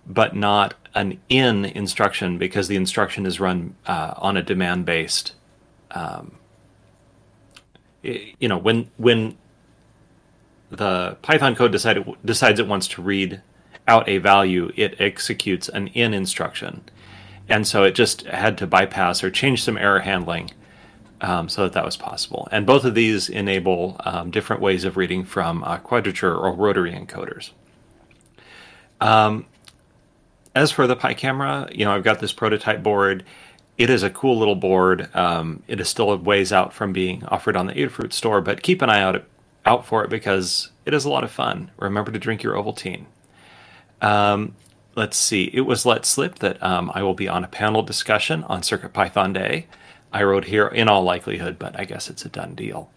[0.08, 5.34] but not an in instruction because the instruction is run uh, on a demand based.
[5.91, 6.38] Um,
[8.04, 9.38] you know, when when
[10.77, 13.41] the Python code decides it wants to read
[13.88, 16.83] out a value, it executes an in instruction.
[17.49, 20.51] And so it just had to bypass or change some error handling
[21.21, 22.47] um, so that that was possible.
[22.51, 26.91] And both of these enable um, different ways of reading from uh, quadrature or rotary
[26.93, 27.51] encoders.
[29.01, 29.45] Um,
[30.55, 33.23] as for the PyCamera, you know, I've got this prototype board.
[33.77, 35.13] It is a cool little board.
[35.15, 38.62] Um, it is still a ways out from being offered on the Adafruit store, but
[38.62, 39.23] keep an eye out,
[39.65, 41.71] out for it because it is a lot of fun.
[41.78, 43.06] Remember to drink your Ovaltine.
[44.02, 44.56] Um,
[44.95, 45.49] let's see.
[45.54, 49.34] It was let slip that um, I will be on a panel discussion on CircuitPython
[49.34, 49.67] Day.
[50.12, 52.91] I wrote here in all likelihood, but I guess it's a done deal.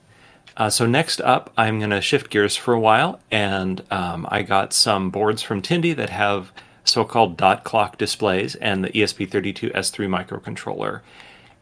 [0.56, 4.42] Uh, so next up, I'm going to shift gears for a while, and um, I
[4.42, 6.50] got some boards from Tindie that have
[6.84, 11.00] so-called dot clock displays and the ESP32 S3 microcontroller.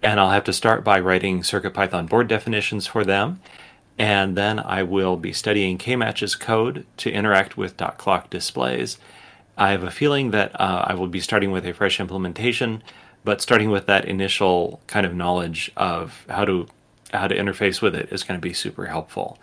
[0.02, 3.40] And I'll have to start by writing CircuitPython board definitions for them,
[3.98, 8.98] and then I will be studying Kmatch's code to interact with dot clock displays
[9.56, 12.82] I have a feeling that uh, I will be starting with a fresh implementation,
[13.22, 16.66] but starting with that initial kind of knowledge of how to
[17.12, 19.38] how to interface with it is going to be super helpful.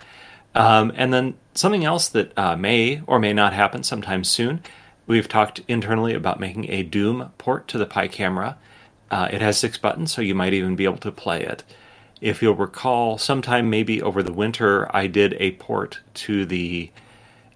[0.53, 4.61] Um, and then something else that uh, may or may not happen sometime soon.
[5.07, 8.55] We've talked internally about making a Doom port to the PyCamera.
[9.09, 11.63] Uh, it has six buttons, so you might even be able to play it.
[12.21, 16.91] If you'll recall, sometime maybe over the winter, I did a port to the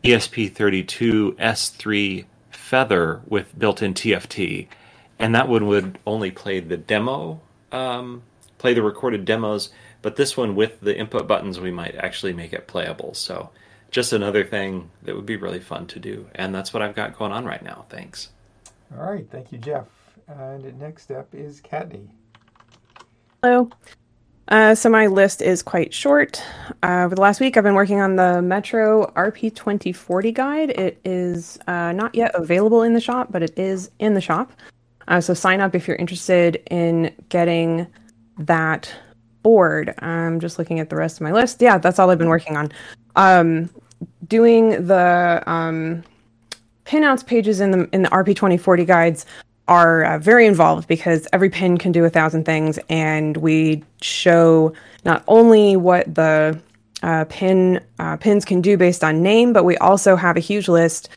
[0.04, 4.68] ESP32 S3 Feather with built-in TFT,
[5.20, 7.40] and that one would only play the demo,
[7.72, 8.24] um,
[8.58, 9.70] play the recorded demos.
[10.02, 13.14] But this one with the input buttons, we might actually make it playable.
[13.14, 13.52] So
[13.92, 17.18] just another thing that would be really fun to do, and that's what I've got
[17.18, 17.86] going on right now.
[17.90, 18.30] Thanks.
[18.98, 19.86] All right, thank you, Jeff.
[20.28, 22.08] And next up is Kattni.
[23.44, 23.70] Hello.
[24.48, 26.42] Uh, so my list is quite short.
[26.84, 30.70] Uh, over the last week, I've been working on the Metro RP2040 guide.
[30.72, 34.52] It is uh, not yet available in the shop, but it is in the shop.
[35.08, 37.88] Uh, so sign up if you're interested in getting
[38.38, 38.94] that
[39.42, 39.96] board.
[40.00, 41.62] I'm just looking at the rest of my list.
[41.62, 42.72] Yeah, that's all I've been working on.
[43.16, 43.70] Um,
[44.28, 46.04] doing the um,
[46.86, 49.26] pinouts pages in the in the RP2040 guides
[49.68, 54.74] are uh, very involved because every pin can do a thousand things, and we show
[55.04, 56.60] not only what the
[57.04, 60.68] uh, pin uh, pins can do based on name, but we also have a huge
[60.68, 61.10] list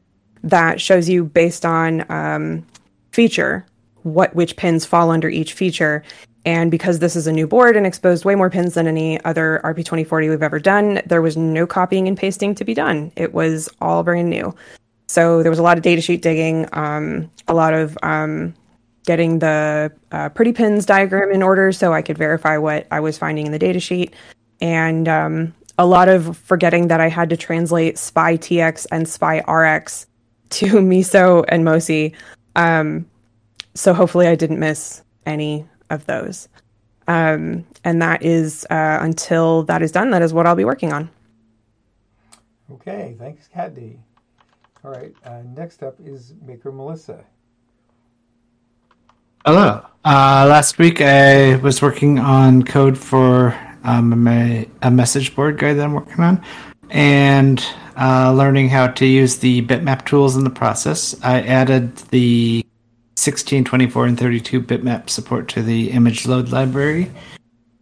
[0.43, 2.67] that shows you based on um,
[3.13, 3.67] feature
[4.03, 6.03] what which pins fall under each feature.
[6.45, 9.61] And because this is a new board and exposed way more pins than any other
[9.65, 13.13] RP2040 we've ever done, there was no copying and pasting to be done.
[13.17, 14.55] It was all brand new.
[15.09, 18.55] So there was a lot of datasheet digging, um, a lot of um,
[19.05, 23.17] getting the uh, pretty pins diagram in order so I could verify what I was
[23.17, 24.13] finding in the datasheet,
[24.61, 29.41] and um, a lot of forgetting that I had to translate SPI TX and SPI
[29.51, 30.07] RX
[30.51, 32.15] to MISO and MOSI.
[32.55, 33.09] Um,
[33.75, 36.49] so hopefully I didn't miss any of those.
[37.07, 40.11] Um, and that is uh, until that is done.
[40.11, 41.09] That is what I'll be working on.
[42.71, 43.97] Okay, thanks, Kattni.
[44.85, 45.15] All right.
[45.25, 47.25] Uh, next up is Maker Melissa.
[49.45, 49.85] Hello.
[50.05, 55.75] Uh, last week I was working on code for um, a, a message board guide
[55.75, 56.45] that I'm working on,
[56.91, 57.65] and
[57.97, 61.17] uh, learning how to use the bitmap tools in the process.
[61.23, 62.65] I added the
[63.17, 67.11] 16, 24, and 32 bitmap support to the image load library,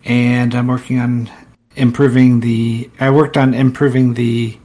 [0.05, 1.31] and I'm working on
[1.75, 2.91] improving the.
[3.01, 4.59] I worked on improving the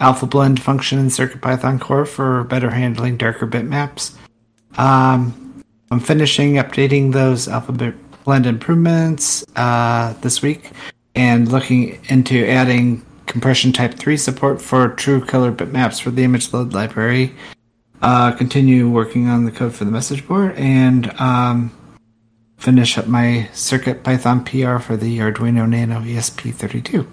[0.00, 4.16] alpha blend function in CircuitPython core for better handling darker bitmaps.
[4.78, 7.94] Um, I'm finishing updating those alpha
[8.24, 10.70] blend improvements uh, this week
[11.14, 16.52] and looking into adding compression type 3 support for true color bitmaps for the image
[16.52, 17.34] load library.
[18.02, 21.70] uh, continue working on the code for the message board, and um,
[22.56, 27.06] finish up my CircuitPython PR for the Arduino Nano ESP32.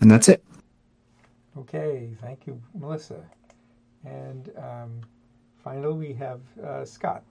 [0.00, 0.44] And that's it.
[1.56, 3.22] Okay, thank you, Melissa.
[4.04, 5.00] And um,
[5.62, 7.22] finally, we have uh, Scott.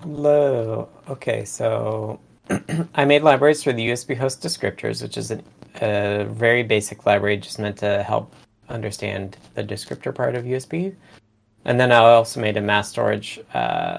[0.00, 0.88] Hello.
[1.08, 2.20] Okay, so
[2.94, 5.42] I made libraries for the USB host descriptors, which is an,
[5.80, 8.32] a very basic library just meant to help
[8.68, 10.94] understand the descriptor part of USB.
[11.64, 13.98] And then I also made a mass storage uh,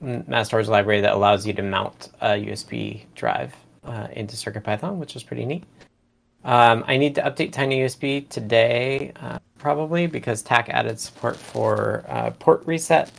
[0.00, 3.54] mass storage library that allows you to mount a USB drive
[3.84, 5.64] uh, into CircuitPython, which is pretty neat.
[6.44, 12.30] Um, I need to update TinyUSB today, uh, probably because Thach added support for uh,
[12.38, 13.10] port reset.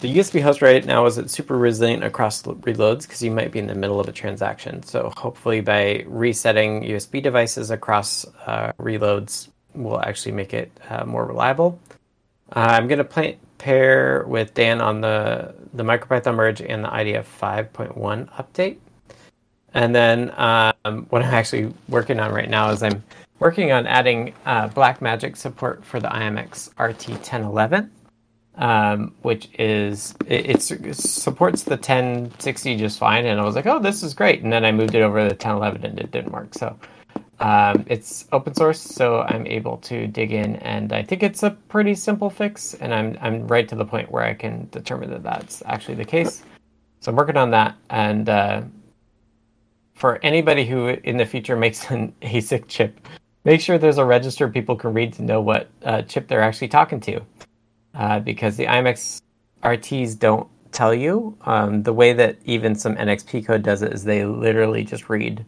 [0.00, 3.68] The USB host right now isn't super resilient across reloads because you might be in
[3.68, 4.82] the middle of a transaction.
[4.82, 11.24] So hopefully, by resetting USB devices across uh, reloads, will actually make it uh, more
[11.24, 11.78] reliable.
[12.54, 17.24] Uh, I'm going to pair with Dan on the the MicroPython merge and the IDF
[17.40, 18.76] 5.1 update.
[19.74, 23.02] And then um, what I'm actually working on right now is I'm
[23.38, 27.90] working on adding uh, Blackmagic support for the IMX RT1011,
[28.56, 33.26] um, which is it, it, supports the 1060 just fine.
[33.26, 34.42] And I was like, oh, this is great.
[34.42, 36.54] And then I moved it over to the 1011 and it didn't work.
[36.54, 36.78] So
[37.42, 41.50] um, it's open source, so I'm able to dig in, and I think it's a
[41.50, 42.74] pretty simple fix.
[42.74, 46.04] And I'm I'm right to the point where I can determine that that's actually the
[46.04, 46.44] case.
[47.00, 48.62] So I'm working on that, and uh,
[50.02, 53.06] for anybody who in the future makes an ASIC chip,
[53.44, 56.66] make sure there's a register people can read to know what uh, chip they're actually
[56.66, 57.20] talking to,
[57.94, 59.22] uh, because the IMX
[59.62, 61.38] RTs don't tell you.
[61.42, 65.46] Um, the way that even some NXP code does it is they literally just read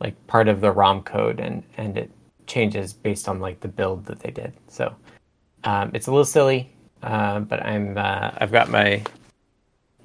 [0.00, 2.10] like part of the ROM code and and it
[2.46, 4.54] changes based on like the build that they did.
[4.68, 4.94] So
[5.64, 6.72] um, it's a little silly,
[7.02, 9.02] uh, but I'm uh, I've got my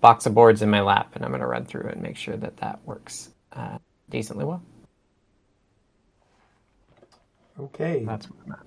[0.02, 2.36] box of boards in my lap and I'm going to run through and make sure
[2.36, 3.78] that that works uh,
[4.10, 4.64] decently well.
[7.60, 8.04] Okay.
[8.06, 8.60] That's what I'm at.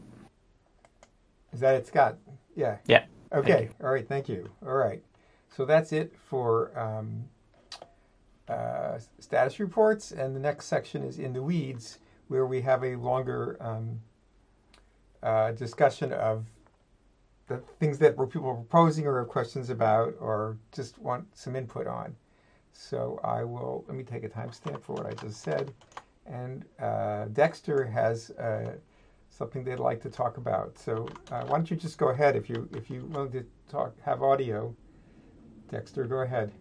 [1.53, 2.17] Is that it, Scott?
[2.57, 2.79] Yeah.
[2.87, 3.05] Yeah.
[3.33, 3.71] Okay.
[3.83, 4.07] All right.
[4.07, 4.51] Thank you.
[4.67, 5.03] All right.
[5.57, 7.25] So that's it for um,
[8.49, 12.97] uh, status reports, and the next section is in the weeds, where we have a
[12.97, 14.01] longer um,
[15.23, 16.47] uh, discussion of
[17.49, 21.87] the things that people are proposing or have questions about or just want some input
[21.87, 22.15] on.
[22.81, 25.75] So I will let me take a timestamp for what I just said,
[26.27, 28.77] and uh, Dexter has uh,
[29.29, 30.79] something they'd like to talk about.
[30.79, 34.01] So uh, why don't you just go ahead if you if you want to talk
[34.03, 34.77] have audio.
[35.69, 36.53] Dexter, go ahead.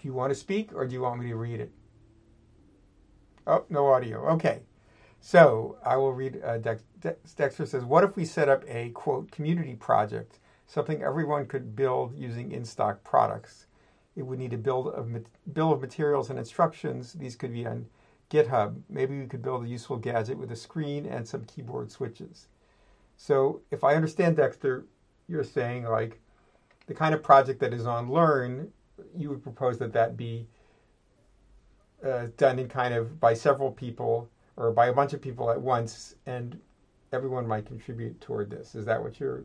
[0.00, 1.72] Do you want to speak or do you want me to read it?
[3.44, 4.24] Oh, no audio.
[4.34, 4.60] Okay.
[5.20, 6.40] So I will read.
[6.44, 6.84] Uh, Dex-
[7.34, 10.38] Dexter says, What if we set up a quote community project,
[10.68, 13.66] something everyone could build using in stock products?
[14.14, 15.08] It would need a build of
[15.52, 17.14] bill of materials and instructions.
[17.14, 17.86] These could be on
[18.30, 18.80] GitHub.
[18.88, 22.46] Maybe we could build a useful gadget with a screen and some keyboard switches.
[23.16, 24.84] So if I understand Dexter,
[25.26, 26.20] you're saying like
[26.86, 28.72] the kind of project that is on Learn
[29.16, 30.46] you would propose that that be
[32.04, 35.60] uh, done in kind of by several people or by a bunch of people at
[35.60, 36.58] once, and
[37.12, 38.74] everyone might contribute toward this.
[38.74, 39.44] Is that what you're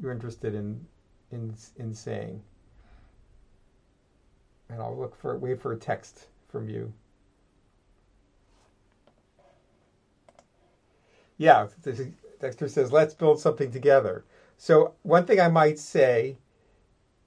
[0.00, 0.86] you're interested in
[1.30, 2.42] in in saying?
[4.68, 6.92] And I'll look for wait for a text from you.
[11.38, 11.66] Yeah,
[12.40, 14.24] Dexter says, let's build something together.
[14.56, 16.36] So one thing I might say,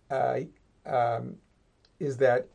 [0.09, 0.41] uh,
[0.85, 1.35] um,
[1.99, 2.47] is that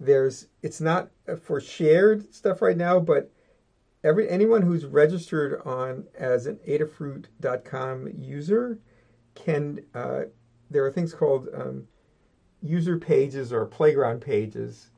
[0.00, 1.10] there's it's not
[1.42, 3.30] for shared stuff right now, but
[4.02, 8.78] every anyone who's registered on as an Adafruit.com user
[9.34, 10.22] can uh,
[10.70, 11.86] there are things called um,
[12.62, 14.90] user pages or playground pages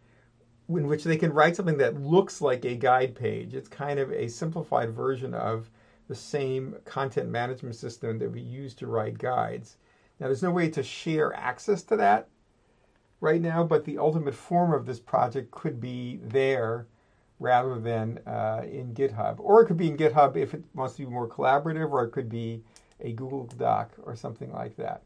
[0.68, 3.54] in which they can write something that looks like a guide page.
[3.54, 5.70] It's kind of a simplified version of
[6.08, 9.76] the same content management system that we use to write guides.
[10.18, 12.28] Now, there's no way to share access to that
[13.20, 16.86] right now, but the ultimate form of this project could be there
[17.38, 19.36] rather than uh, in GitHub.
[19.38, 22.10] Or it could be in GitHub if it wants to be more collaborative, or it
[22.10, 22.62] could be
[23.00, 25.02] a Google Doc or something like that.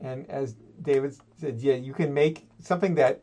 [0.00, 3.22] And as David said, yeah, you can make something that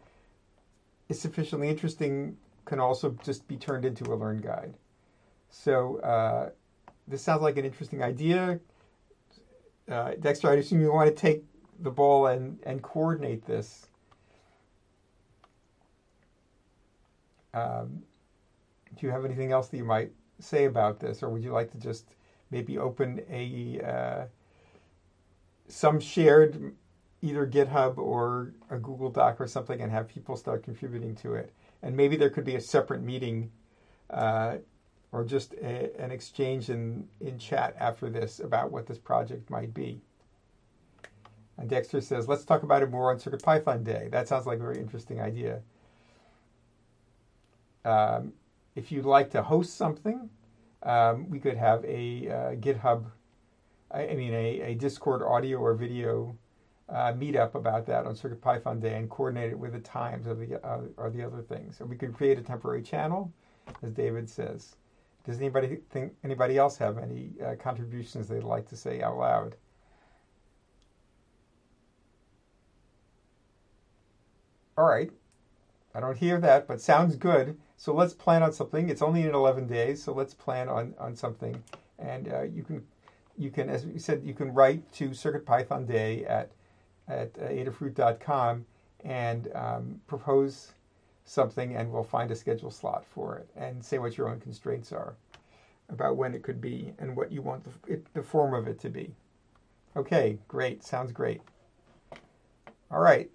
[1.10, 4.74] is sufficiently interesting can also just be turned into a Learn guide.
[5.50, 6.50] So uh,
[7.08, 8.60] this sounds like an interesting idea.
[9.90, 11.44] Uh, Dexter, I assume you want to take
[11.80, 13.88] the ball and, and coordinate this.
[17.54, 18.04] Um,
[18.96, 21.72] do you have anything else that you might say about this, or would you like
[21.72, 22.16] to just
[22.54, 24.26] maybe open a uh,
[25.68, 26.74] some shared
[27.22, 31.52] either GitHub or a Google Doc or something and have people start contributing to it?
[31.82, 33.52] And maybe there could be a separate meeting
[34.10, 34.58] uh,
[35.12, 39.74] or just a, an exchange in, in chat after this about what this project might
[39.74, 40.02] be.
[41.58, 44.08] And Dexter says, let's talk about it more on CircuitPython Day.
[44.12, 45.62] That sounds like a very interesting idea.
[47.86, 48.34] Um,
[48.76, 50.30] if you'd like to host something,
[50.84, 53.06] um, we could have a uh, GitHub,
[53.92, 56.38] I, I mean, a, a, Discord audio or video
[56.90, 60.64] uh, meetup about that on CircuitPython Day and coordinate it with the times of the,
[60.66, 61.80] uh, or the other things.
[61.80, 63.32] Or we could create a temporary channel,
[63.82, 64.76] as David says.
[65.26, 69.56] Does anybody think anybody else have any uh, contributions they'd like to say out loud?
[74.78, 75.12] All right.
[75.96, 77.58] I don't hear that, but sounds good.
[77.78, 78.90] So let's plan on something.
[78.90, 81.62] It's only in 11 days, so let's plan on, on something.
[82.00, 82.84] And uh, you can,
[83.38, 86.52] you can, as we said, you can write to CircuitPython Day at
[87.08, 88.66] at uh, adafruit.com
[89.04, 90.74] and um, propose
[91.26, 94.92] something, and we'll find a schedule slot for it and say what your own constraints
[94.92, 95.16] are
[95.90, 98.80] about when it could be and what you want the, it, the form of it
[98.80, 99.14] to be.
[99.96, 100.84] Okay, great.
[100.84, 101.42] Sounds great.
[102.90, 103.30] All right.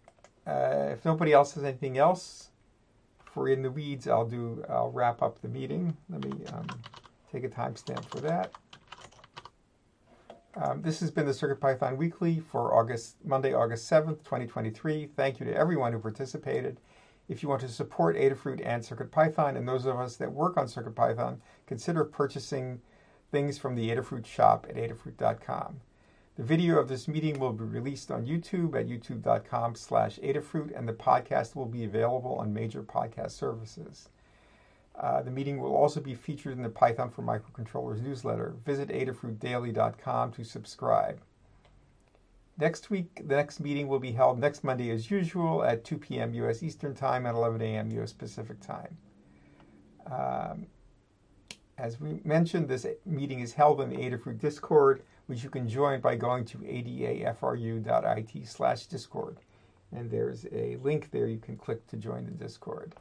[0.47, 2.49] Uh, if nobody else has anything else
[3.39, 4.64] for in the weeds, I'll do.
[4.68, 5.97] I'll wrap up the meeting.
[6.11, 6.66] Let me um,
[7.30, 8.51] take a timestamp for that.
[10.57, 15.11] Um, this has been the CircuitPython Weekly for August Monday, August 7th, 2023.
[15.14, 16.80] Thank you to everyone who participated.
[17.28, 20.66] If you want to support Adafruit and CircuitPython, and those of us that work on
[20.66, 22.80] CircuitPython, consider purchasing
[23.30, 25.80] things from the Adafruit shop at adafruit.com.
[26.39, 30.89] The video of this meeting will be released on YouTube at youtube.com slash Adafruit, and
[30.89, 34.09] the podcast will be available on major podcast services.
[34.95, 38.55] Uh, the meeting will also be featured in the Python for Microcontrollers newsletter.
[38.64, 41.20] Visit adafruitdaily.com to subscribe.
[42.57, 46.34] Next week, the next meeting will be held next Monday as usual at 2 p.m.
[46.34, 46.62] U.S.
[46.62, 47.91] Eastern Time and 11 a.m.
[47.91, 48.12] U.S.
[48.12, 48.97] Pacific Time.
[50.07, 50.66] Um,
[51.76, 56.01] as we mentioned, this meeting is held in the Adafruit Discord which you can join
[56.01, 59.37] by going to adafru.it slash discord.
[59.93, 62.95] And there's a link there you can click to join the Discord.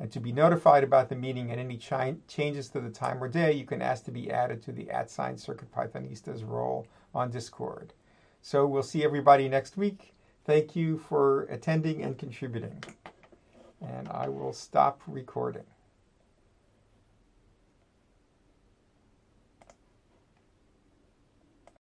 [0.00, 3.28] And to be notified about the meeting and any ch- changes to the time or
[3.28, 7.92] day, you can ask to be added to the at sign CircuitPythonistas role on Discord.
[8.42, 10.14] So we'll see everybody next week.
[10.44, 12.82] Thank you for attending and contributing.
[13.80, 15.64] And I will stop recording.